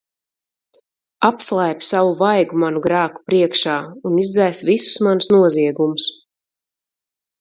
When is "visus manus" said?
4.71-5.31